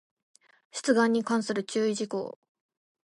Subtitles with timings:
[0.71, 2.39] 出願に関する注意事項